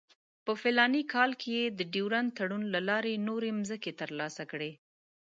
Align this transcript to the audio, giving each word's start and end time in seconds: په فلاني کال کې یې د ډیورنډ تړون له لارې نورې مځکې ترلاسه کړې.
په 0.45 0.51
فلاني 0.61 1.03
کال 1.13 1.31
کې 1.41 1.49
یې 1.59 1.65
د 1.79 1.81
ډیورنډ 1.93 2.29
تړون 2.37 2.63
له 2.73 2.79
لارې 2.89 3.23
نورې 3.27 3.49
مځکې 3.59 3.91
ترلاسه 4.01 4.43
کړې. 4.51 4.71